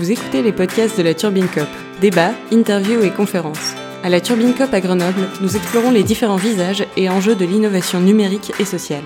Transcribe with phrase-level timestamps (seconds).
[0.00, 1.68] Vous écoutez les podcasts de la Turbine Cop.
[2.00, 3.74] Débats, interviews et conférences.
[4.02, 8.00] À la Turbine Cop à Grenoble, nous explorons les différents visages et enjeux de l'innovation
[8.00, 9.02] numérique et sociale.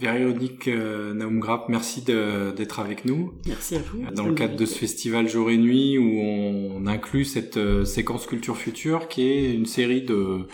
[0.00, 3.34] Véronique euh, Naumgrap, merci d'être avec nous.
[3.46, 4.02] Merci à vous.
[4.14, 8.26] Dans le cadre de ce festival Jour et Nuit où on inclut cette euh, séquence
[8.26, 10.46] Culture Future qui est une série de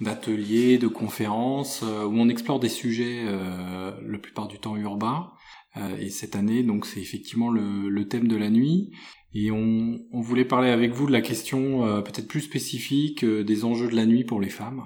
[0.00, 5.30] d'ateliers, de conférences euh, où on explore des sujets euh, le plupart du temps urbains.
[5.78, 8.90] Euh, et cette année, donc, c'est effectivement le, thème de la nuit.
[9.34, 13.88] Et on, on, voulait parler avec vous de la question peut-être plus spécifique des enjeux
[13.88, 14.84] de la nuit pour les femmes.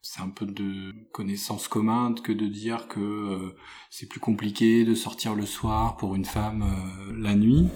[0.00, 3.54] C'est un peu de connaissance commune que de dire que
[3.90, 6.64] c'est plus compliqué de sortir le soir pour une femme
[7.18, 7.68] la nuit.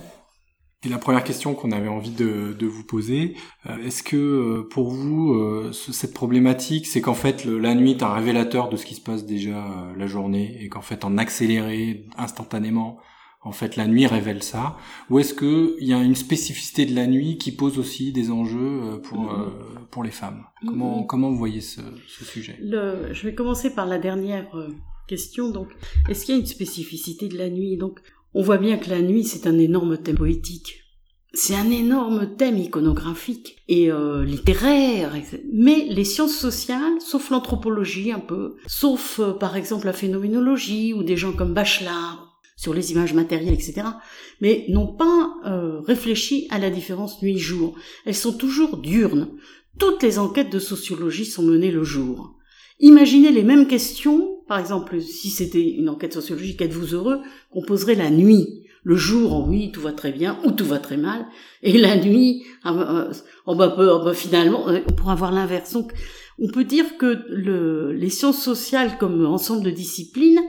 [0.85, 3.35] Et la première question qu'on avait envie de, de vous poser,
[3.67, 8.03] euh, est-ce que euh, pour vous, euh, cette problématique, c'est qu'en fait la nuit est
[8.05, 12.07] un révélateur de ce qui se passe déjà la journée et qu'en fait en accéléré
[12.17, 12.99] instantanément,
[13.43, 14.77] en fait la nuit révèle ça?
[15.11, 19.01] Ou est-ce qu'il y a une spécificité de la nuit qui pose aussi des enjeux
[19.03, 19.87] pour, mm-hmm.
[19.91, 20.45] pour les femmes?
[20.65, 21.07] Comment, mm-hmm.
[21.07, 22.57] comment vous voyez ce, ce sujet?
[22.61, 24.47] Le, Je vais commencer par la dernière
[25.09, 25.51] question.
[25.51, 25.69] Donc,
[26.09, 27.77] est-ce qu'il y a une spécificité de la nuit?
[27.77, 28.01] Donc,
[28.35, 30.85] on voit bien que la nuit, c'est un énorme thème poétique.
[31.35, 35.15] C'est un énorme thème iconographique et euh, littéraire,
[35.53, 41.03] mais les sciences sociales, sauf l'anthropologie un peu, sauf euh, par exemple la phénoménologie ou
[41.03, 43.83] des gens comme Bachelard sur les images matérielles, etc.,
[44.41, 47.77] mais n'ont pas euh, réfléchi à la différence nuit-jour.
[48.05, 49.29] Elles sont toujours diurnes.
[49.79, 52.37] Toutes les enquêtes de sociologie sont menées le jour.
[52.81, 57.21] Imaginez les mêmes questions par exemple, si c'était une enquête sociologique, êtes-vous heureux
[57.53, 60.97] qu'on poserait la nuit le jour, oui, tout va très bien, ou tout va très
[60.97, 61.27] mal,
[61.63, 63.11] et la nuit, ah, bah,
[63.45, 65.75] oh, bah, oh, bah, finalement, euh, on pourra avoir l'inverse.
[65.75, 65.93] Donc,
[66.39, 70.41] on peut dire que le, les sciences sociales, comme ensemble de disciplines,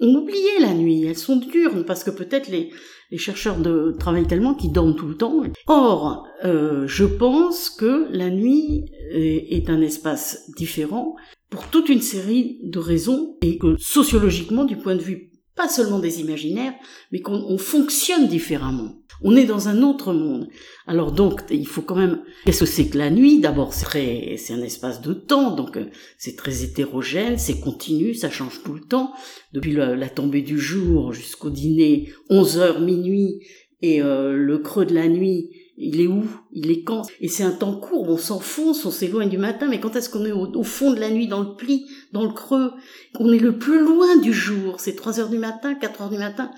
[0.00, 1.04] ont oublié la nuit.
[1.04, 2.70] Elles sont dures, parce que peut-être les,
[3.18, 3.56] chercheurs
[4.00, 5.44] travaillent tellement qu'ils dorment tout le temps.
[5.68, 11.14] Or, euh, je pense que la nuit est un espace différent
[11.50, 15.98] pour toute une série de raisons et que sociologiquement, du point de vue pas seulement
[15.98, 16.74] des imaginaires,
[17.10, 19.00] mais qu'on fonctionne différemment.
[19.22, 20.48] On est dans un autre monde.
[20.86, 22.20] Alors donc, il faut quand même...
[22.44, 23.40] Qu'est-ce que c'est que la nuit?
[23.40, 25.86] D'abord, c'est c'est un espace de temps, donc euh,
[26.18, 29.14] c'est très hétérogène, c'est continu, ça change tout le temps.
[29.54, 33.40] Depuis la, tombée du jour jusqu'au dîner, 11 heures, minuit,
[33.80, 35.48] et euh, le creux de la nuit,
[35.78, 36.24] il est où?
[36.52, 37.02] Il est quand?
[37.20, 40.24] Et c'est un temps court, on s'enfonce, on s'éloigne du matin, mais quand est-ce qu'on
[40.24, 42.72] est au, fond de la nuit, dans le pli, dans le creux?
[43.18, 46.18] On est le plus loin du jour, c'est 3 heures du matin, 4 heures du
[46.18, 46.50] matin.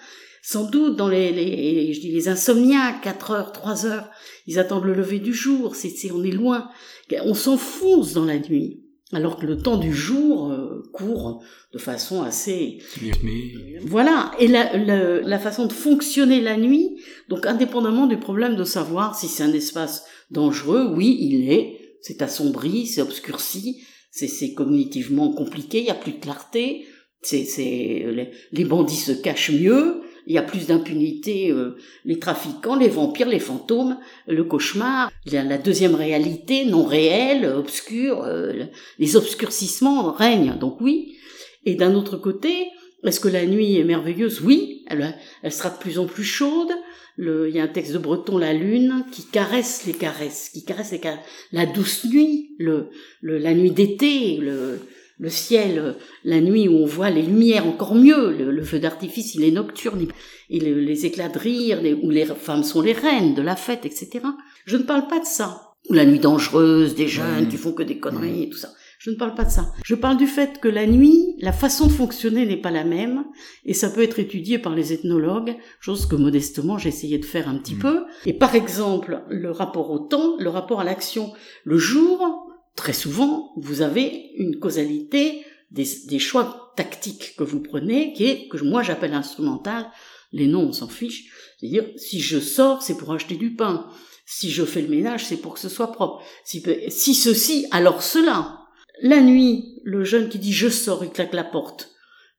[0.43, 4.11] Sans doute dans les, les, je dis les insomniaques, 4 heures, 3 heures,
[4.47, 6.69] ils attendent le lever du jour, c'est, on est loin.
[7.25, 8.88] On s'enfonce dans la nuit.
[9.13, 11.43] Alors que le temps du jour euh, court
[11.73, 12.79] de façon assez...
[13.83, 18.65] Voilà, et la, la, la, façon de fonctionner la nuit, donc indépendamment du problème de
[18.65, 25.33] savoir si c'est un espace dangereux, oui, il est, c'est assombri, c'est obscurci, c'est cognitivement
[25.33, 26.85] compliqué, il y a plus de clarté,
[27.23, 29.98] c'est les, les bandits se cachent mieux,
[30.29, 33.97] il y a plus d'impunité, euh, les trafiquants, les vampires, les fantômes,
[34.27, 38.65] le cauchemar, la deuxième réalité non réelle, obscure, euh,
[38.99, 40.59] les obscurcissements règnent.
[40.59, 41.17] Donc oui.
[41.65, 42.69] Et d'un autre côté,
[43.05, 44.43] est-ce que la nuit est merveilleuse?
[44.43, 46.73] Oui, elle, elle, sera de plus en plus chaude.
[47.17, 50.63] Le, il y a un texte de Breton, La Lune, qui caresse les caresses, qui
[50.63, 51.25] caresse les caresses.
[51.53, 52.91] La douce nuit, le,
[53.23, 54.79] le la nuit d'été, le,
[55.19, 59.45] le ciel, la nuit où on voit les lumières encore mieux, le, feu d'artifice, il
[59.45, 60.07] est nocturne,
[60.51, 64.21] et les éclats de rire, où les femmes sont les reines de la fête, etc.
[64.65, 65.75] Je ne parle pas de ça.
[65.89, 68.69] Ou la nuit dangereuse, des jeunes qui font que des conneries et tout ça.
[68.99, 69.73] Je ne parle pas de ça.
[69.85, 73.25] Je parle du fait que la nuit, la façon de fonctionner n'est pas la même,
[73.65, 77.49] et ça peut être étudié par les ethnologues, chose que modestement j'ai essayé de faire
[77.49, 77.79] un petit mm.
[77.79, 78.05] peu.
[78.27, 81.33] Et par exemple, le rapport au temps, le rapport à l'action.
[81.65, 82.48] Le jour,
[82.79, 88.63] très souvent, vous avez une causalité des, choix tactiques que vous prenez, qui est, que
[88.63, 89.91] moi j'appelle instrumental,
[90.33, 93.91] les noms on s'en fiche, c'est-à-dire, si je sors, c'est pour acheter du pain,
[94.27, 98.01] si je fais le ménage, c'est pour que ce soit propre, si, si ceci, alors
[98.03, 98.61] cela.
[99.03, 101.91] La nuit, le jeune qui dit je sors, il claque la porte.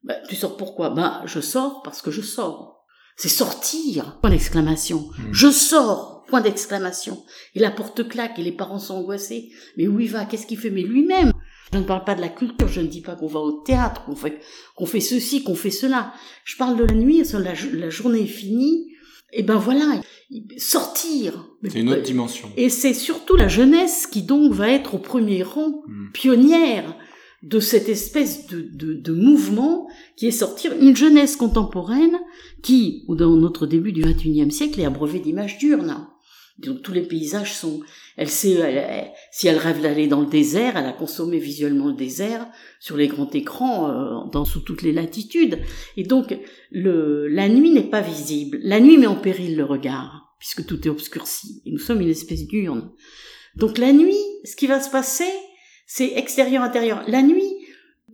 [0.04, 0.90] Ben, tu sors pourquoi?
[0.90, 2.86] Ben, je sors parce que je sors.
[3.16, 5.10] C'est sortir, point d'exclamation.
[5.18, 5.32] Hmm.
[5.32, 7.22] Je sors Point d'exclamation.
[7.54, 9.50] Et la porte claque et les parents sont angoissés.
[9.76, 10.24] Mais où il va?
[10.24, 10.70] Qu'est-ce qu'il fait?
[10.70, 11.32] Mais lui-même.
[11.72, 14.04] Je ne parle pas de la culture, je ne dis pas qu'on va au théâtre,
[14.04, 14.40] qu'on fait,
[14.74, 16.12] qu'on fait ceci, qu'on fait cela.
[16.44, 18.88] Je parle de la nuit, la, la journée est finie.
[19.32, 20.00] Et ben voilà,
[20.56, 21.46] sortir.
[21.64, 22.50] C'est une autre dimension.
[22.56, 26.10] Et c'est surtout la jeunesse qui donc va être au premier rang, hmm.
[26.12, 26.96] pionnière
[27.42, 32.18] de cette espèce de, de, de mouvement qui est sortir une jeunesse contemporaine
[32.62, 36.06] qui, dans notre début du XXIe siècle, est abreuvée d'images diurnes.
[36.58, 37.80] Donc tous les paysages sont.
[38.16, 42.46] Elle sait, si elle rêve d'aller dans le désert, elle a consommé visuellement le désert
[42.80, 45.58] sur les grands écrans, euh, dans sous toutes les latitudes.
[45.96, 46.38] Et donc
[46.70, 48.58] le, la nuit n'est pas visible.
[48.62, 51.62] La nuit met en péril le regard, puisque tout est obscurci.
[51.64, 52.92] Et nous sommes une espèce d'urne.
[53.56, 55.32] Donc la nuit, ce qui va se passer,
[55.86, 57.02] c'est extérieur-intérieur.
[57.08, 57.52] La nuit,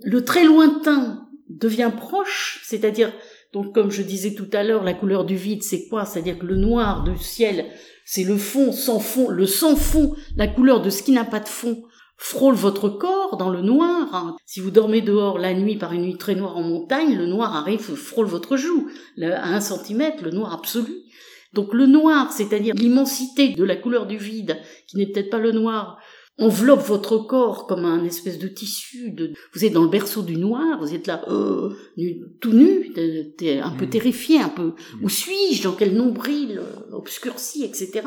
[0.03, 3.13] le très lointain devient proche, c'est-à-dire
[3.57, 6.05] donc, comme je disais tout à l'heure, la couleur du vide, c'est quoi?
[6.05, 7.65] C'est-à-dire que le noir du ciel
[8.05, 11.41] c'est le fond sans fond, le sans fond, la couleur de ce qui n'a pas
[11.41, 11.83] de fond
[12.19, 14.37] frôle votre corps dans le noir.
[14.45, 17.57] Si vous dormez dehors la nuit par une nuit très noire en montagne, le noir
[17.57, 18.89] arrive, frôle votre joue.
[19.21, 20.93] à un centimètre, le noir absolu.
[21.53, 25.53] Donc le noir, c'est-à-dire l'immensité de la couleur du vide, qui n'est peut-être pas le
[25.53, 25.99] noir,
[26.39, 29.11] enveloppe votre corps comme un espèce de tissu.
[29.11, 29.33] De...
[29.55, 31.71] Vous êtes dans le berceau du noir, vous êtes là, euh,
[32.41, 32.93] tout nu,
[33.37, 33.91] t'es un peu mmh.
[33.91, 34.67] terrifié, un peu.
[34.67, 35.05] Mmh.
[35.05, 38.03] Où suis-je Dans quel nombril euh, obscurci, etc.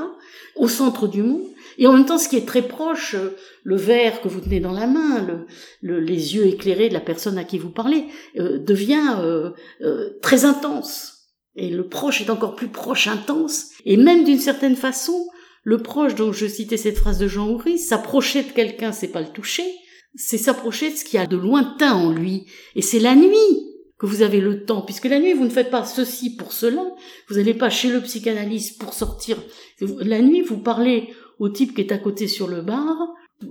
[0.56, 1.48] Au centre du monde.
[1.78, 4.60] Et en même temps, ce qui est très proche, euh, le verre que vous tenez
[4.60, 5.46] dans la main,
[5.82, 8.06] le, les yeux éclairés de la personne à qui vous parlez,
[8.36, 9.52] devient
[10.22, 11.20] très intense.
[11.56, 13.72] Et le proche est encore plus proche, intense.
[13.86, 15.28] Et même d'une certaine façon,
[15.64, 19.22] le proche, donc je citais cette phrase de Jean Houry, s'approcher de quelqu'un, c'est pas
[19.22, 19.66] le toucher,
[20.16, 22.46] c'est s'approcher de ce qu'il y a de lointain en lui.
[22.76, 23.68] Et c'est la nuit
[23.98, 26.84] que vous avez le temps, puisque la nuit, vous ne faites pas ceci pour cela,
[27.28, 29.38] vous n'allez pas chez le psychanalyste pour sortir.
[29.82, 32.96] La nuit, vous parlez au type qui est à côté sur le bar,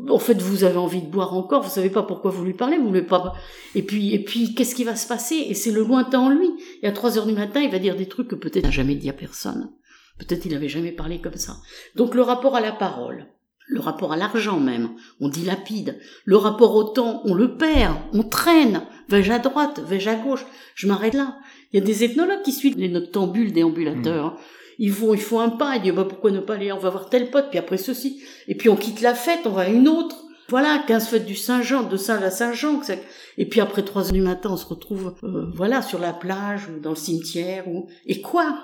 [0.08, 2.76] en fait, vous avez envie de boire encore, vous savez pas pourquoi vous lui parlez,
[2.76, 3.32] vous voulez pas.
[3.74, 5.36] Et puis, et puis, qu'est-ce qui va se passer?
[5.48, 6.50] Et c'est le lointain en lui.
[6.82, 8.96] Et à 3 heures du matin, il va dire des trucs que peut-être n'a jamais
[8.96, 9.70] dit à personne.
[10.18, 11.56] Peut-être il n'avait jamais parlé comme ça.
[11.94, 13.26] Donc le rapport à la parole,
[13.68, 15.98] le rapport à l'argent même, on dilapide.
[16.24, 18.82] Le rapport au temps, on le perd, on traîne.
[19.08, 20.46] Vais-je à droite, vais-je à gauche?
[20.74, 21.38] Je m'arrête là.
[21.72, 24.32] Il y a des ethnologues qui suivent les noctambules déambulateurs.
[24.32, 24.38] Mmh.
[24.78, 26.90] Ils vont, ils font un pas, ils disent bah, pourquoi ne pas aller, on va
[26.90, 28.22] voir tel pote, puis après ceci.
[28.46, 30.24] Et puis on quitte la fête, on va à une autre.
[30.48, 32.80] Voilà, 15 fêtes du Saint-Jean, de Saint à Saint-Jean.
[33.36, 36.68] Et puis après 3 heures du matin, on se retrouve, euh, voilà, sur la plage,
[36.68, 37.88] ou dans le cimetière, ou...
[38.06, 38.56] Et quoi?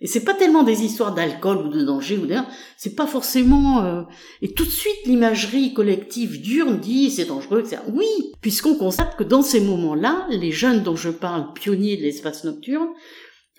[0.00, 2.46] Et c'est pas tellement des histoires d'alcool ou de danger ou d'air,
[2.76, 3.84] c'est pas forcément.
[3.84, 4.02] Euh,
[4.42, 7.78] et tout de suite, l'imagerie collective dure dit c'est dangereux, etc.
[7.92, 8.06] Oui,
[8.40, 12.88] puisqu'on constate que dans ces moments-là, les jeunes dont je parle, pionniers de l'espace nocturne,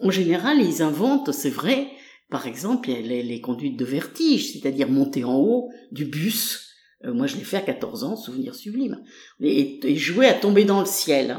[0.02, 1.88] en général, ils inventent, c'est vrai,
[2.30, 6.70] par exemple, les, les conduites de vertige, c'est-à-dire monter en haut du bus.
[7.04, 9.04] Euh, moi, je l'ai fait à 14 ans, souvenir sublime.
[9.42, 11.38] Et, et jouer à tomber dans le ciel.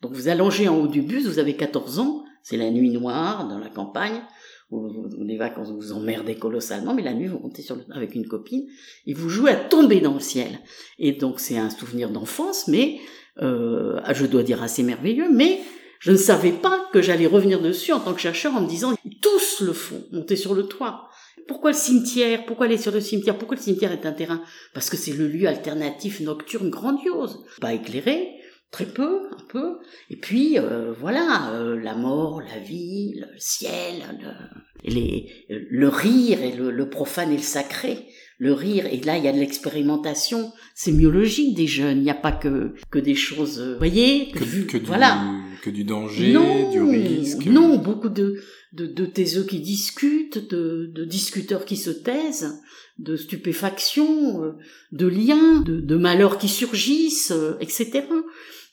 [0.00, 3.48] Donc vous allongez en haut du bus, vous avez 14 ans, c'est la nuit noire
[3.48, 4.22] dans la campagne,
[4.70, 8.26] où, les vacances vous emmerdez colossalement, mais la nuit vous montez sur le, avec une
[8.26, 8.66] copine
[9.06, 10.58] et vous jouez à tomber dans le ciel.
[10.98, 12.98] Et donc c'est un souvenir d'enfance, mais
[13.40, 15.60] euh, je dois dire assez merveilleux, mais
[16.00, 18.94] je ne savais pas que j'allais revenir dessus en tant que chercheur en me disant
[19.22, 21.08] tous le font, monter sur le toit.
[21.46, 22.44] Pourquoi le cimetière?
[22.44, 23.38] Pourquoi aller sur le cimetière?
[23.38, 24.42] Pourquoi le cimetière est un terrain?
[24.74, 28.37] Parce que c'est le lieu alternatif nocturne grandiose, pas éclairé,
[28.70, 29.78] très peu, un peu.
[30.10, 36.42] Et puis euh, voilà, euh, la mort, la vie, le ciel, le, les, le rire
[36.42, 38.06] et le, profane et le sacré.
[38.40, 42.14] Le rire, et là il y a de l'expérimentation sémiologique des jeunes, il n'y a
[42.14, 45.24] pas que, que des choses, vous voyez, que, que, du, voilà.
[45.60, 46.36] que du danger,
[46.70, 47.46] du risque.
[47.46, 48.40] Non, beaucoup de,
[48.72, 52.62] de, de taiseux qui discutent, de, de discuteurs qui se taisent,
[53.00, 54.52] de stupéfaction, euh,
[54.92, 58.04] de liens, de, de malheurs qui surgissent, etc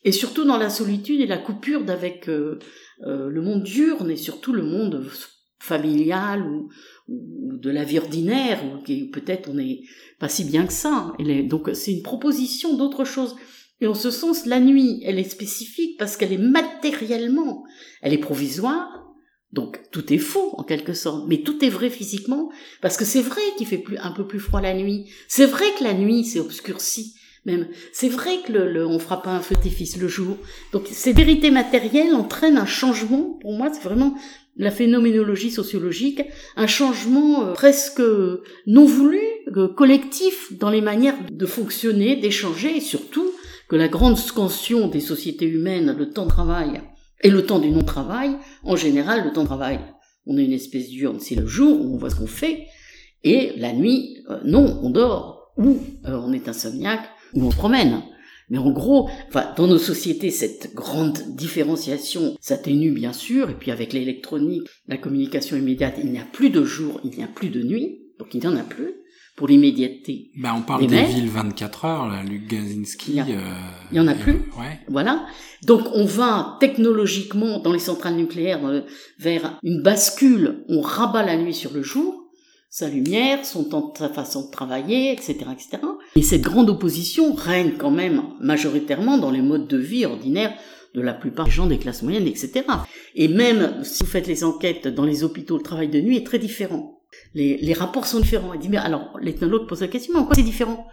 [0.05, 2.59] et surtout dans la solitude et la coupure d'avec euh,
[3.05, 5.05] euh, le monde diurne et surtout le monde
[5.59, 6.69] familial ou,
[7.07, 9.81] de la vie ordinaire où peut-être on n'est
[10.19, 11.13] pas si bien que ça.
[11.45, 13.35] donc c'est une proposition d'autre chose.
[13.81, 17.63] Et en ce sens, la nuit, elle est spécifique parce qu'elle est matériellement,
[18.01, 19.05] elle est provisoire,
[19.51, 22.49] donc tout est faux en quelque sorte, mais tout est vrai physiquement
[22.81, 25.09] parce que c'est vrai qu'il fait plus, un peu plus froid la nuit.
[25.27, 27.67] C'est vrai que la nuit c'est obscurci même.
[27.93, 30.37] C'est vrai que le, le, on fera pas un feu fils le jour.
[30.73, 33.37] Donc ces vérités matérielles entraînent un changement.
[33.41, 34.15] Pour moi, c'est vraiment
[34.57, 36.21] la phénoménologie sociologique,
[36.55, 38.01] un changement euh, presque
[38.67, 39.19] non voulu,
[39.55, 43.29] euh, collectif dans les manières de fonctionner, d'échanger, et surtout
[43.67, 46.81] que la grande scansion des sociétés humaines, le temps de travail
[47.21, 49.79] et le temps du non-travail, en général, le temps de travail,
[50.25, 52.67] on est une espèce d'urne, c'est le jour où on voit ce qu'on fait,
[53.23, 58.01] et la nuit, euh, non, on dort, ou on est insomniaque, où on promène.
[58.49, 63.71] Mais en gros, enfin, dans nos sociétés, cette grande différenciation s'atténue bien sûr, et puis
[63.71, 67.49] avec l'électronique, la communication immédiate, il n'y a plus de jour, il n'y a plus
[67.49, 68.93] de nuit, donc il n'y en a plus.
[69.35, 70.31] pour l'immédiateté.
[70.37, 73.11] Ben, on parle des villes 24 heures, là, Luc Gazinski.
[73.11, 73.35] Il y,
[73.91, 74.49] il y en a plus.
[74.57, 74.79] Ouais.
[74.87, 75.25] Voilà.
[75.65, 78.81] Donc on va technologiquement dans les centrales nucléaires euh,
[79.19, 80.63] vers une bascule.
[80.69, 82.24] On rabat la nuit sur le jour,
[82.75, 85.77] sa lumière, son temps, sa façon de travailler, etc., etc.
[86.17, 90.53] Et cette grande opposition règne quand même majoritairement dans les modes de vie ordinaires
[90.93, 92.65] de la plupart des gens des classes moyennes, etc.
[93.15, 96.25] Et même si vous faites les enquêtes dans les hôpitaux, le travail de nuit est
[96.25, 96.99] très différent.
[97.33, 98.53] Les, rapports sont différents.
[98.53, 100.85] Il dit, mais alors, l'ethnologue pose la question, mais en quoi c'est différent?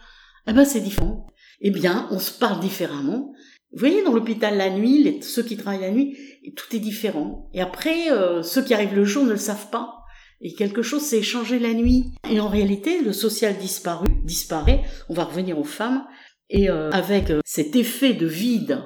[0.47, 1.27] Eh ben, c'est différent.
[1.62, 3.33] Eh bien, on se parle différemment.
[3.73, 6.17] Vous voyez, dans l'hôpital la nuit, ceux qui travaillent la nuit,
[6.55, 7.51] tout est différent.
[7.53, 10.01] Et après, euh, ceux qui arrivent le jour ne le savent pas.
[10.43, 12.07] Et quelque chose s'est échangé la nuit.
[12.29, 14.83] Et en réalité, le social disparu, disparaît.
[15.09, 16.05] On va revenir aux femmes.
[16.51, 18.83] Et euh, avec euh, cet effet de vide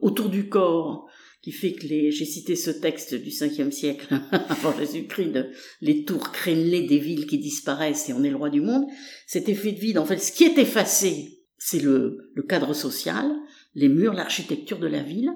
[0.00, 1.06] autour du corps,
[1.44, 4.18] qui fait que les, j'ai cité ce texte du 5e siècle,
[4.48, 5.46] avant Jésus-Christ,
[5.82, 8.86] les tours crénelées des villes qui disparaissent et on est le roi du monde,
[9.26, 13.30] cet effet de vide, en fait, ce qui est effacé, c'est le, cadre social,
[13.74, 15.30] les murs, l'architecture de la ville,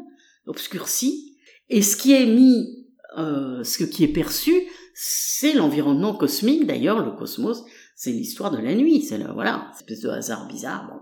[0.47, 1.37] obscurci,
[1.69, 2.87] et ce qui est mis,
[3.19, 4.55] euh, ce qui est perçu,
[5.01, 7.63] c'est l'environnement cosmique, d'ailleurs, le cosmos,
[7.95, 10.99] c'est l'histoire de la nuit, c'est le, voilà, espèce de hasard bizarre, bon.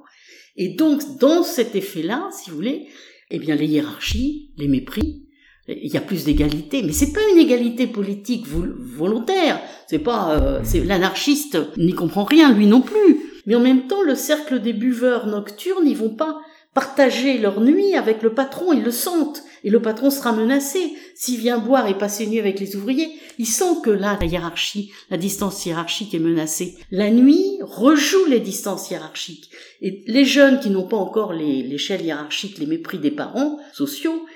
[0.56, 2.88] Et donc, dans cet effet-là, si vous voulez,
[3.30, 5.22] eh bien les hiérarchies, les mépris,
[5.66, 9.60] il y a plus d'égalité, mais c'est pas une égalité politique volontaire.
[9.86, 13.40] C'est pas, euh, c'est l'anarchiste n'y comprend rien, lui non plus.
[13.46, 16.38] Mais en même temps, le cercle des buveurs nocturnes, ils vont pas
[16.76, 20.92] partager leur nuit avec le patron, ils le sentent, et le patron sera menacé.
[21.14, 24.92] S'il vient boire et passer nuit avec les ouvriers, il sent que là, la hiérarchie,
[25.08, 26.76] la distance hiérarchique est menacée.
[26.90, 29.48] La nuit rejoue les distances hiérarchiques.
[29.80, 34.26] Et les jeunes qui n'ont pas encore l'échelle hiérarchique, les mépris des parents sociaux,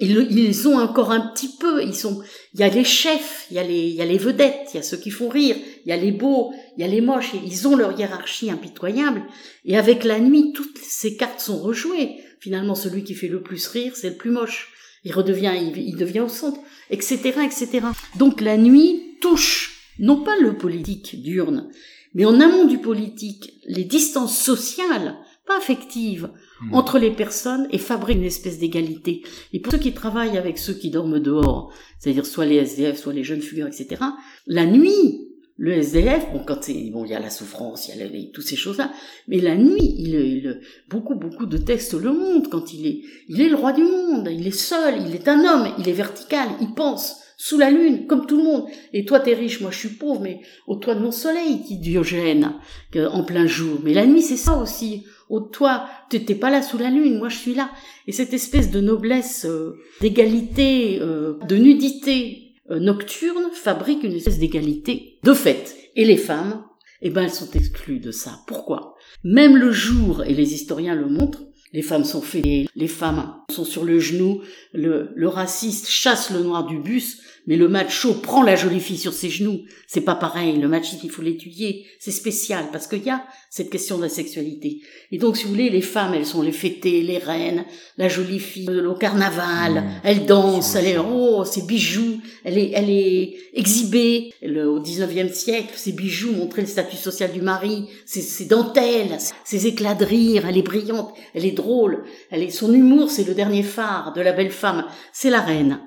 [0.00, 2.22] ils, ont encore un petit peu, ils sont,
[2.54, 4.76] il y a les chefs, il y a les, il y a les vedettes, il
[4.76, 7.00] y a ceux qui font rire, il y a les beaux, il y a les
[7.00, 9.22] moches, et ils ont leur hiérarchie impitoyable,
[9.64, 12.16] et avec la nuit, toutes ces cartes sont rejouées.
[12.40, 14.72] Finalement, celui qui fait le plus rire, c'est le plus moche.
[15.04, 17.80] Il redevient, il, devient au centre, etc., etc.
[18.16, 21.70] Donc la nuit touche, non pas le politique diurne,
[22.14, 25.16] mais en amont du politique, les distances sociales,
[25.48, 26.28] pas affectives,
[26.60, 26.74] Hmm.
[26.74, 29.22] entre les personnes et fabrique une espèce d'égalité.
[29.52, 33.12] Et pour ceux qui travaillent avec ceux qui dorment dehors, c'est-à-dire soit les SDF, soit
[33.12, 34.02] les jeunes figures, etc.,
[34.48, 38.02] la nuit, le SDF, bon, quand c'est, bon, il y a la souffrance, il y
[38.02, 38.90] a toutes ces choses-là,
[39.28, 43.40] mais la nuit, il, il, beaucoup, beaucoup de textes le montrent, quand il est, il
[43.40, 46.48] est le roi du monde, il est seul, il est un homme, il est vertical,
[46.60, 48.64] il pense, sous la lune, comme tout le monde.
[48.92, 51.78] Et toi, t'es riche, moi, je suis pauvre, mais au toit de mon soleil, dit
[51.78, 52.54] Diogène,
[52.96, 53.78] en plein jour.
[53.84, 55.04] Mais la nuit, c'est ça aussi.
[55.28, 57.70] Au toit, t'es pas là sous la lune, moi, je suis là.
[58.06, 64.38] Et cette espèce de noblesse, euh, d'égalité, euh, de nudité euh, nocturne fabrique une espèce
[64.38, 65.76] d'égalité de fait.
[65.96, 66.64] Et les femmes,
[67.02, 68.40] eh ben, elles sont exclues de ça.
[68.46, 68.94] Pourquoi?
[69.22, 71.44] Même le jour, et les historiens le montrent,
[71.74, 74.40] les femmes sont fêlées, les femmes sont sur le genou,
[74.72, 79.14] le raciste chasse le noir du bus, mais le macho prend la jolie fille sur
[79.14, 79.62] ses genoux.
[79.86, 80.58] C'est pas pareil.
[80.58, 81.86] Le machisme, il faut l'étudier.
[81.98, 84.82] C'est spécial parce qu'il y a cette question de la sexualité.
[85.10, 87.64] Et donc, si vous voulez, les femmes, elles sont les fêtées, les reines,
[87.96, 89.72] la jolie fille au carnaval.
[89.72, 90.00] Mmh.
[90.04, 92.20] Elle danse, elle est, oh, ses bijoux.
[92.44, 94.34] Elle est, elle est exhibée.
[94.42, 99.66] au 19e siècle, ses bijoux montraient le statut social du mari, ses, ses dentelles, ses
[99.66, 100.44] éclats de rire.
[100.46, 102.04] Elle est brillante, elle est drôle.
[102.30, 104.84] Elle est, son humour, c'est le dernier phare de la belle femme.
[105.14, 105.80] C'est la reine.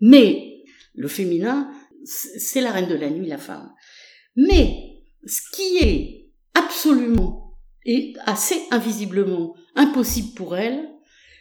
[0.00, 0.53] Mais,
[0.94, 1.70] le féminin,
[2.04, 3.72] c'est la reine de la nuit, la femme.
[4.36, 10.88] Mais ce qui est absolument et assez invisiblement impossible pour elle,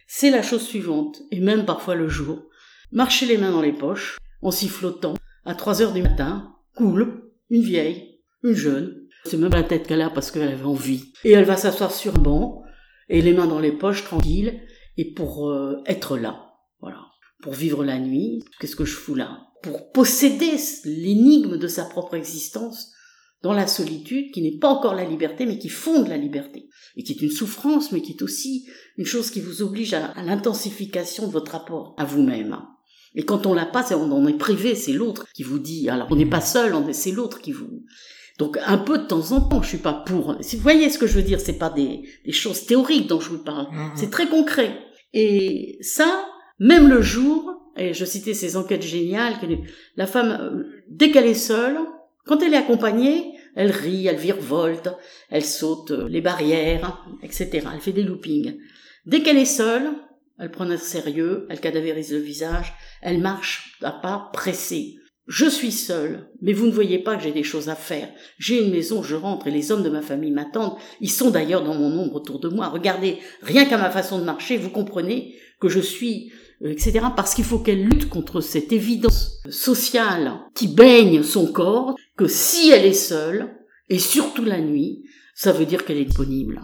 [0.07, 2.43] c'est la chose suivante, et même parfois le jour.
[2.91, 7.63] Marcher les mains dans les poches, en sifflotant, à trois heures du matin, cool, une
[7.63, 11.13] vieille, une jeune, c'est même la tête qu'elle a parce qu'elle avait envie.
[11.23, 12.63] Et elle va s'asseoir sur un banc,
[13.09, 14.61] et les mains dans les poches, tranquille,
[14.97, 16.53] et pour euh, être là.
[16.81, 17.12] Voilà
[17.43, 19.41] pour vivre la nuit, qu'est-ce que je fous là?
[19.61, 22.91] Pour posséder l'énigme de sa propre existence
[23.43, 27.03] dans la solitude, qui n'est pas encore la liberté, mais qui fonde la liberté, et
[27.03, 28.65] qui est une souffrance, mais qui est aussi
[28.97, 32.57] une chose qui vous oblige à, l'intensification de votre rapport à vous-même.
[33.15, 35.89] Et quand on l'a pas, on en est privé, c'est l'autre qui vous dit.
[35.89, 37.83] Alors on n'est pas seul, c'est l'autre qui vous.
[38.39, 40.37] Donc un peu de temps en temps, je suis pas pour.
[40.39, 43.19] Si vous voyez ce que je veux dire, c'est pas des, des choses théoriques dont
[43.19, 43.91] je vous parle, mmh, mmh.
[43.95, 44.79] c'est très concret.
[45.13, 46.25] Et ça,
[46.59, 49.47] même le jour, et je citais ces enquêtes géniales, que
[49.95, 51.77] la femme, euh, dès qu'elle est seule,
[52.25, 54.89] quand elle est accompagnée, elle rit, elle virevolte,
[55.29, 57.67] elle saute euh, les barrières, etc.
[57.73, 58.57] Elle fait des loopings.
[59.05, 59.89] Dès qu'elle est seule,
[60.39, 64.95] elle prend un sérieux, elle cadavérise le visage, elle marche à pas pressé.
[65.27, 68.09] je suis seule, mais vous ne voyez pas que j'ai des choses à faire.
[68.39, 70.77] J'ai une maison, je rentre et les hommes de ma famille m'attendent.
[71.01, 72.67] Ils sont d'ailleurs dans mon ombre autour de moi.
[72.67, 76.31] Regardez, rien qu'à ma façon de marcher, vous comprenez que je suis,
[76.63, 77.07] etc.
[77.15, 82.71] Parce qu'il faut qu'elle lutte contre cette évidence sociale qui baigne son corps, que si
[82.71, 83.55] elle est seule,
[83.89, 85.03] et surtout la nuit,
[85.35, 86.61] ça veut dire qu'elle est disponible.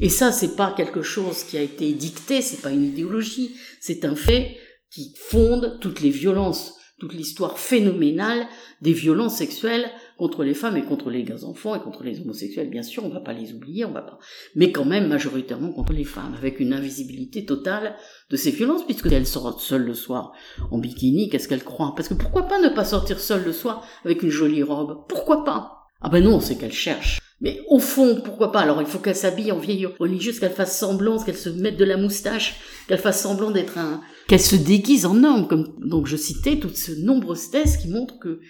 [0.00, 4.04] Et ça, c'est pas quelque chose qui a été dicté, c'est pas une idéologie, c'est
[4.04, 4.56] un fait
[4.90, 8.46] qui fonde toutes les violences toute l'histoire phénoménale
[8.80, 12.82] des violences sexuelles contre les femmes et contre les enfants et contre les homosexuels, bien
[12.82, 14.18] sûr, on va pas les oublier, on va pas,
[14.54, 17.96] mais quand même majoritairement contre les femmes, avec une invisibilité totale
[18.30, 20.32] de ces violences, puisque elles sortent seules le soir
[20.70, 21.94] en bikini, qu'est-ce qu'elles croient?
[21.94, 25.04] Parce que pourquoi pas ne pas sortir seule le soir avec une jolie robe?
[25.08, 25.88] Pourquoi pas?
[26.00, 27.20] Ah ben non, c'est qu'elles cherchent.
[27.40, 28.60] Mais au fond, pourquoi pas?
[28.60, 31.84] Alors il faut qu'elle s'habille en vieille religieuse, qu'elle fasse semblant, qu'elle se mette de
[31.84, 32.56] la moustache,
[32.88, 34.00] qu'elle fasse semblant d'être un...
[34.28, 35.48] qu'elle se déguise en homme.
[35.48, 35.74] Comme...
[35.78, 38.40] Donc je citais toutes ces nombreuses thèses qui montrent que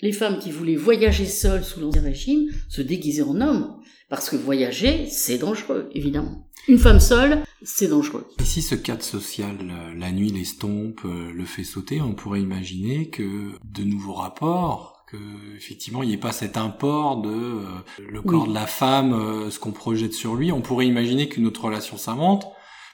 [0.00, 3.76] les femmes qui voulaient voyager seules sous l'Ancien Régime se déguisaient en homme.
[4.08, 6.48] Parce que voyager, c'est dangereux, évidemment.
[6.68, 8.26] Une femme seule, c'est dangereux.
[8.40, 9.56] Et si ce cadre social,
[9.96, 15.16] la nuit l'estompe, euh, le fait sauter, on pourrait imaginer que de nouveaux rapports que
[15.56, 17.62] effectivement il n'y ait pas cet import de euh,
[18.08, 20.52] le corps de la femme, euh, ce qu'on projette sur lui.
[20.52, 22.46] On pourrait imaginer qu'une autre relation s'invente,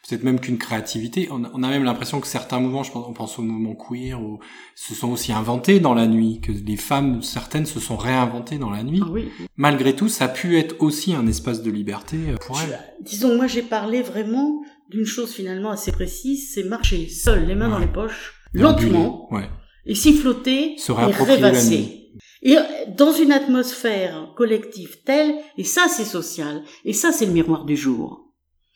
[0.09, 1.29] peut-être même qu'une créativité.
[1.31, 4.39] On, a même l'impression que certains mouvements, je pense, on pense au mouvement queer, ou,
[4.75, 8.71] se sont aussi inventés dans la nuit, que les femmes, certaines se sont réinventées dans
[8.71, 9.01] la nuit.
[9.03, 9.29] Ah oui.
[9.57, 12.79] Malgré tout, ça a pu être aussi un espace de liberté euh, pour elles.
[13.01, 17.69] Disons, moi j'ai parlé vraiment d'une chose finalement assez précise, c'est marcher seul, les mains
[17.69, 19.49] dans les poches, lentement, ouais.
[19.85, 22.13] et siffloter, se et rêvasser.
[22.43, 22.57] Et
[22.97, 27.77] dans une atmosphère collective telle, et ça c'est social, et ça c'est le miroir du
[27.77, 28.26] jour.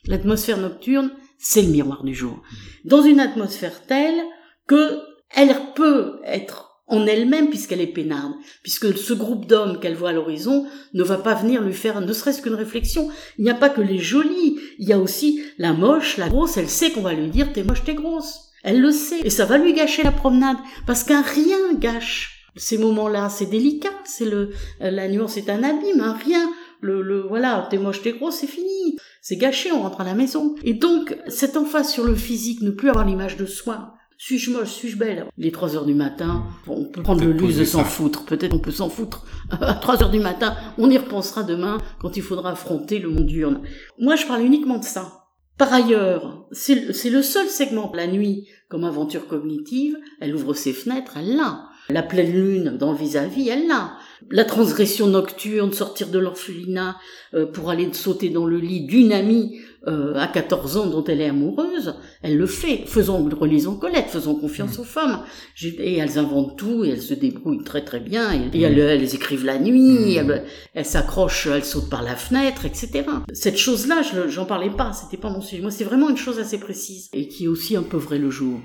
[0.05, 2.41] L'atmosphère nocturne, c'est le miroir du jour.
[2.85, 4.21] Dans une atmosphère telle
[4.67, 4.99] que
[5.33, 10.13] elle peut être en elle-même puisqu'elle est peinarde, puisque ce groupe d'hommes qu'elle voit à
[10.13, 13.09] l'horizon ne va pas venir lui faire ne serait-ce qu'une réflexion.
[13.37, 16.57] Il n'y a pas que les jolies, il y a aussi la moche, la grosse,
[16.57, 18.49] elle sait qu'on va lui dire t'es moche, t'es grosse.
[18.63, 22.77] Elle le sait, et ça va lui gâcher la promenade, parce qu'un rien gâche ces
[22.77, 26.51] moments-là, c'est délicat, c'est le, la nuance est un abîme, un rien.
[26.81, 28.97] Le, le, voilà, t'es moche, t'es gros, c'est fini.
[29.21, 30.55] C'est gâché, on rentre à la maison.
[30.63, 33.93] Et donc, cette emphase sur le physique, ne plus avoir l'image de soi.
[34.17, 35.27] Suis-je moche, suis-je belle?
[35.37, 38.25] Les trois heures du matin, on peut prendre le luxe de s'en foutre.
[38.25, 39.25] Peut-être on peut s'en foutre.
[39.51, 43.27] À trois heures du matin, on y repensera demain quand il faudra affronter le monde
[43.27, 43.61] diurne.
[43.99, 45.21] Moi, je parle uniquement de ça.
[45.59, 51.17] Par ailleurs, c'est le seul segment, la nuit, comme aventure cognitive, elle ouvre ses fenêtres,
[51.17, 51.69] elle l'a.
[51.89, 53.97] La pleine lune dans le vis-à-vis, elle l'a.
[54.29, 56.97] La transgression nocturne, sortir de l'orphelinat
[57.33, 61.21] euh, pour aller sauter dans le lit d'une amie euh, à 14 ans dont elle
[61.21, 62.83] est amoureuse, elle le fait.
[62.85, 65.23] Faisons, relisons Colette, faisons confiance aux femmes.
[65.63, 68.31] Et elles inventent tout et elles se débrouillent très très bien.
[68.31, 73.05] Et, elles, elles, écrivent la nuit, elles, elles s'accrochent, elles sautent par la fenêtre, etc.
[73.33, 75.63] Cette chose-là, j'en parlais pas, c'était pas mon sujet.
[75.63, 78.29] Moi, c'est vraiment une chose assez précise et qui est aussi un peu vrai le
[78.29, 78.59] jour.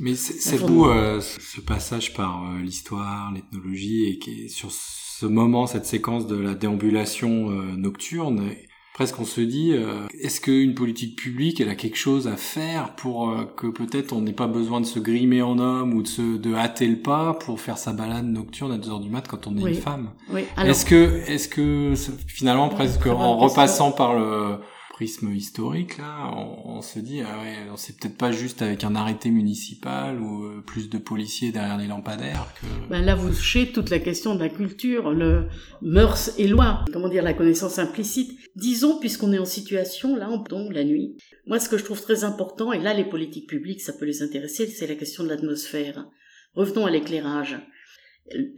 [0.00, 5.01] Mais c'est beau euh, ce passage par euh, l'histoire, l'ethnologie et qui est sur ce
[5.26, 8.50] moment, cette séquence de la déambulation nocturne
[8.92, 12.94] presque on se dit euh, est-ce qu'une politique publique elle a quelque chose à faire
[12.94, 16.08] pour euh, que peut-être on n'ait pas besoin de se grimer en homme ou de
[16.08, 19.26] se de hâter le pas pour faire sa balade nocturne à 2 heures du mat
[19.26, 20.10] quand on est une femme?
[20.30, 20.44] Oui.
[20.64, 21.94] est-ce que est-ce que
[22.26, 24.58] finalement presque en repassant par le
[24.92, 26.30] prisme historique là,
[26.64, 30.62] on, se dit ah ouais, c'est peut-être pas juste avec un arrêté municipal ou euh,
[30.64, 32.46] plus de policiers derrière les lampadaires.
[32.90, 35.48] Ben là, vous touchez toute la question de la culture, le
[35.80, 38.38] mœurs et loi, comment dire la connaissance implicite.
[38.54, 41.16] Disons, puisqu'on est en situation là, on tombe la nuit.
[41.46, 44.22] Moi, ce que je trouve très important, et là, les politiques publiques, ça peut les
[44.22, 46.06] intéresser, c'est la question de l'atmosphère.
[46.54, 47.58] Revenons à l'éclairage.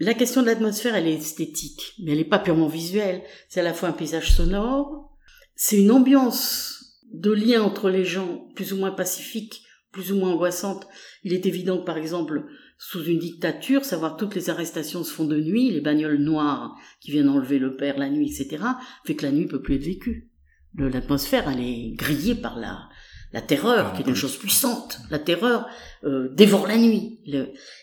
[0.01, 3.23] La question de l'atmosphère, elle est esthétique, mais elle n'est pas purement visuelle.
[3.49, 5.13] C'est à la fois un paysage sonore,
[5.56, 9.62] c'est une ambiance de lien entre les gens plus ou moins pacifique,
[9.92, 10.86] plus ou moins angoissante.
[11.22, 12.44] Il est évident que par exemple,
[12.78, 17.12] sous une dictature, savoir toutes les arrestations se font de nuit, les bagnoles noires qui
[17.12, 18.64] viennent enlever le père la nuit, etc.,
[19.04, 20.30] fait que la nuit peut plus être vécue.
[20.76, 22.88] L'atmosphère, elle est grillée par la,
[23.34, 24.98] la terreur, qui est une chose puissante.
[25.10, 25.68] La terreur
[26.04, 27.20] euh, dévore la nuit.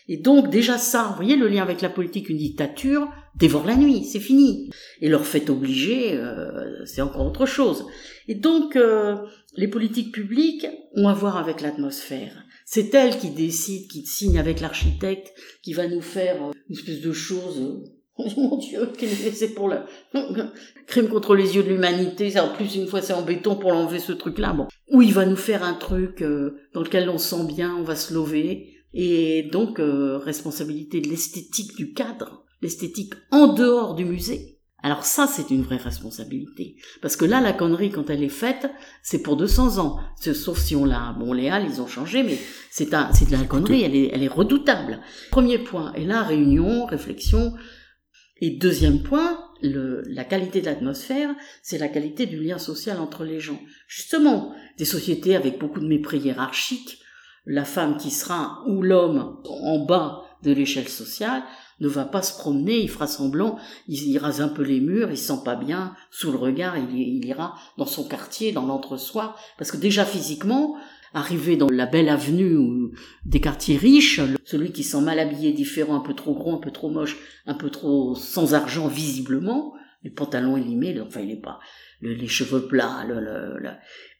[0.08, 3.76] Et donc déjà ça, vous voyez le lien avec la politique, une dictature dévore la
[3.76, 4.70] nuit, c'est fini.
[5.00, 7.86] Et leur fait obliger, euh, c'est encore autre chose.
[8.28, 9.16] Et donc euh,
[9.56, 12.44] les politiques publiques ont à voir avec l'atmosphère.
[12.64, 16.36] C'est elle qui décide, qui signe avec l'architecte, qui va nous faire
[16.68, 17.82] une espèce de chose
[18.18, 18.92] Oh mon Dieu,
[19.32, 19.78] c'est pour le
[20.86, 22.38] crime contre les yeux de l'humanité.
[22.38, 24.52] En plus, une fois, c'est en béton pour l'enlever ce truc-là.
[24.52, 27.82] Bon, où il va nous faire un truc euh, dans lequel on sent bien, on
[27.82, 28.74] va se lever.
[28.92, 34.52] Et donc, euh, responsabilité de l'esthétique du cadre, l'esthétique en dehors du musée.
[34.84, 36.76] Alors ça, c'est une vraie responsabilité.
[37.00, 38.68] Parce que là, la connerie, quand elle est faite,
[39.02, 40.00] c'est pour 200 ans.
[40.16, 41.14] Sauf si on l'a...
[41.18, 42.36] Bon, les Halles, ils ont changé, mais
[42.70, 45.00] c'est un, c'est de la connerie, elle est, elle est redoutable.
[45.30, 45.92] Premier point.
[45.94, 47.54] Et là, réunion, réflexion.
[48.40, 51.30] Et deuxième point, le, la qualité de l'atmosphère,
[51.62, 53.60] c'est la qualité du lien social entre les gens.
[53.86, 56.98] Justement, des sociétés avec beaucoup de mépris hiérarchique,
[57.46, 61.44] la femme qui sera, ou l'homme en bas de l'échelle sociale,
[61.82, 65.18] ne va pas se promener, il fera semblant, il, rase un peu les murs, il
[65.18, 69.72] sent pas bien, sous le regard, il, il ira dans son quartier, dans l'entre-soi, parce
[69.72, 70.76] que déjà physiquement,
[71.12, 72.92] arriver dans la belle avenue
[73.26, 76.70] des quartiers riches, celui qui sent mal habillé, différent, un peu trop gros, un peu
[76.70, 81.58] trop moche, un peu trop sans argent visiblement, les pantalons élimés, enfin il est pas,
[82.00, 83.70] les cheveux plats, le, le,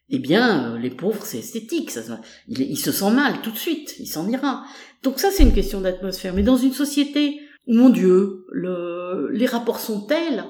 [0.09, 1.89] eh bien, euh, les pauvres, c'est esthétique.
[1.89, 2.01] Ça,
[2.47, 4.63] il, il, se sent mal tout de suite, il s'en ira.
[5.01, 6.33] Donc ça, c'est une question d'atmosphère.
[6.33, 10.43] Mais dans une société mon Dieu, le, les rapports sont tels.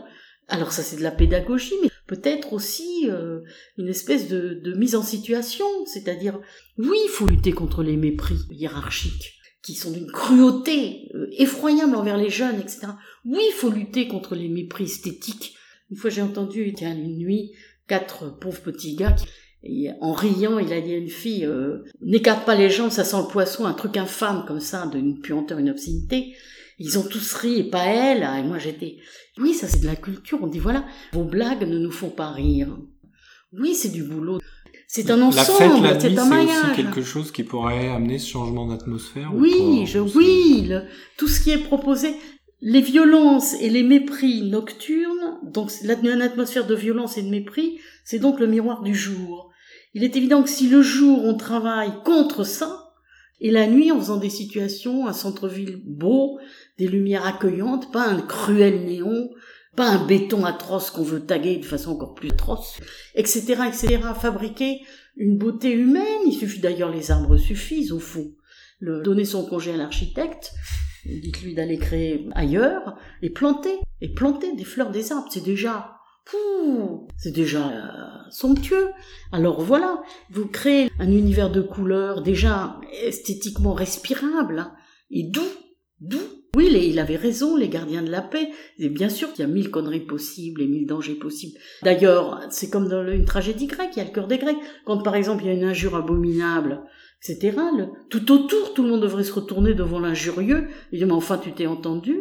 [0.47, 3.39] Alors ça c'est de la pédagogie, mais peut-être aussi euh,
[3.78, 6.39] une espèce de, mise en situation, c'est-à-dire
[6.78, 12.17] oui, il faut lutter contre les mépris hiérarchiques qui sont d'une cruauté euh, effroyable envers
[12.17, 12.88] les jeunes, etc.
[13.23, 15.56] Oui, il faut lutter contre les mépris esthétiques.
[15.89, 17.54] Une fois j'ai entendu, tiens, une nuit,
[17.88, 22.45] quatre pauvres petits gars qui en riant, il a dit à une fille euh, N'écarte
[22.45, 25.69] pas les jambes, ça sent le poisson, un truc infâme comme ça, d'une puanteur, une
[25.69, 26.36] obscénité.
[26.79, 28.23] Ils ont tous ri et pas elle.
[28.23, 28.97] Et moi j'étais.
[29.38, 30.39] Oui, ça c'est de la culture.
[30.41, 32.77] On dit voilà, vos blagues ne nous font pas rire.
[33.51, 34.39] Oui, c'est du boulot.
[34.88, 36.49] C'est un ensemble, c'est un maillage.
[36.49, 39.31] C'est aussi quelque chose qui pourrait amener ce changement d'atmosphère.
[39.33, 40.71] Oui, je, oui,
[41.17, 42.13] tout ce qui est proposé,
[42.62, 48.19] les violences et les mépris nocturnes, donc une atmosphère de violence et de mépris, c'est
[48.19, 49.51] donc le miroir du jour.
[49.93, 52.93] Il est évident que si le jour on travaille contre ça,
[53.41, 56.39] et la nuit en faisant des situations, un centre-ville beau,
[56.77, 59.29] des lumières accueillantes, pas un cruel néon,
[59.75, 62.79] pas un béton atroce qu'on veut taguer de façon encore plus atroce,
[63.15, 64.81] etc., etc., fabriquer
[65.15, 68.33] une beauté humaine, il suffit d'ailleurs, les arbres suffisent au fond.
[68.81, 70.51] Donner son congé à l'architecte,
[71.05, 75.93] dites-lui d'aller créer ailleurs, et planter, et planter des fleurs, des arbres, c'est déjà
[77.17, 78.89] c'est déjà euh, somptueux.
[79.31, 84.73] Alors voilà, vous créez un univers de couleurs déjà esthétiquement respirable hein,
[85.12, 85.41] et doux,
[85.99, 86.42] doux.
[86.55, 88.49] Oui, il avait raison, les gardiens de la paix.
[88.77, 91.57] Et bien sûr qu'il y a mille conneries possibles et mille dangers possibles.
[91.81, 94.57] D'ailleurs, c'est comme dans une tragédie grecque, il y a le cœur des Grecs.
[94.85, 96.83] Quand par exemple il y a une injure abominable,
[97.23, 97.57] etc.,
[98.09, 101.53] tout autour, tout le monde devrait se retourner devant l'injurieux et dire, mais enfin tu
[101.53, 102.15] t'es entendu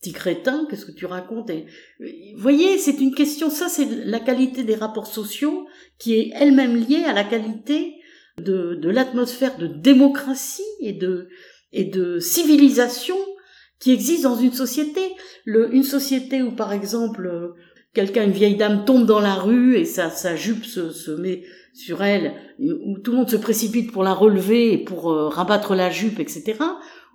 [0.00, 1.50] Petit crétin, qu'est-ce que tu racontes?
[1.50, 2.06] Vous
[2.40, 5.66] voyez, c'est une question, ça c'est la qualité des rapports sociaux
[5.98, 7.94] qui est elle-même liée à la qualité
[8.40, 11.28] de, de l'atmosphère de démocratie et de,
[11.72, 13.16] et de civilisation
[13.80, 15.00] qui existe dans une société.
[15.44, 17.54] Le, une société où par exemple
[17.94, 21.42] quelqu'un, une vieille dame tombe dans la rue et sa, sa jupe se, se met
[21.74, 25.74] sur elle, où tout le monde se précipite pour la relever et pour euh, rabattre
[25.74, 26.56] la jupe, etc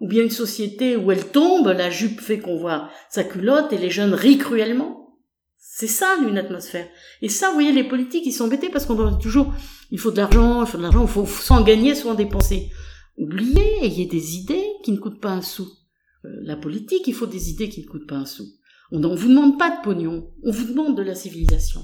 [0.04, 3.78] ou bien une société où elle tombe, la jupe fait qu'on voit sa culotte et
[3.78, 5.18] les jeunes rient cruellement.
[5.58, 6.88] C'est ça une atmosphère.
[7.22, 9.54] Et ça, vous voyez, les politiques, ils sont embêtés parce qu'on dit toujours,
[9.92, 12.70] il faut de l'argent, il faut de l'argent, il faut s'en gagner, soit en dépenser.
[13.18, 15.68] Oubliez, ayez des idées qui ne coûtent pas un sou.
[16.26, 18.46] Euh, la politique, il faut des idées qui ne coûtent pas un sou.
[18.92, 21.82] On ne vous demande pas de pognon, on vous demande de la civilisation.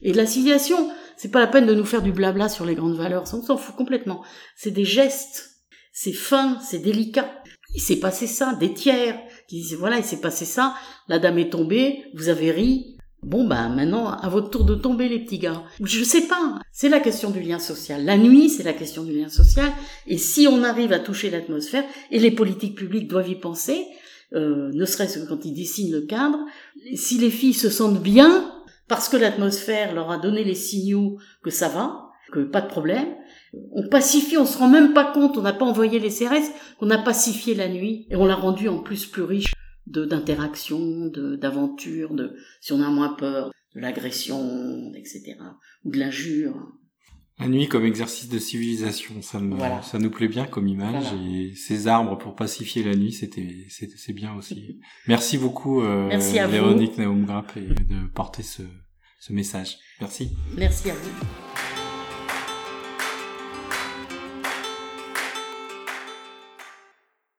[0.00, 2.74] Et de la civilisation, c'est pas la peine de nous faire du blabla sur les
[2.74, 4.24] grandes valeurs, on s'en fout complètement.
[4.56, 5.58] C'est des gestes
[6.00, 7.42] c'est fin, c'est délicat.
[7.74, 10.76] Il s'est passé ça, des tiers qui disent voilà, il s'est passé ça,
[11.08, 12.97] la dame est tombée, vous avez ri.
[13.22, 15.64] Bon ben maintenant à votre tour de tomber les petits gars.
[15.82, 18.04] Je sais pas, c'est la question du lien social.
[18.04, 19.70] La nuit, c'est la question du lien social
[20.06, 23.84] et si on arrive à toucher l'atmosphère et les politiques publiques doivent y penser,
[24.34, 26.38] euh, ne serait-ce que quand ils dessinent le cadre,
[26.94, 28.54] si les filles se sentent bien
[28.86, 33.08] parce que l'atmosphère leur a donné les signaux que ça va, que pas de problème,
[33.72, 36.90] on pacifie, on se rend même pas compte, on n'a pas envoyé les CRS, qu'on
[36.90, 39.52] a pacifié la nuit et on l'a rendu en plus plus riche
[39.90, 45.36] de d'interactions, de si on a moins peur de l'agression, etc.
[45.84, 46.54] ou de l'injure.
[47.40, 49.40] La nuit comme exercice de civilisation, ça,
[49.82, 54.12] ça nous plaît bien comme image et ces arbres pour pacifier la nuit, c'était c'est
[54.12, 54.80] bien aussi.
[55.06, 58.62] Merci beaucoup euh, Merci Véronique Naumgrap de porter ce
[59.20, 59.78] ce message.
[60.00, 60.30] Merci.
[60.56, 61.67] Merci à vous.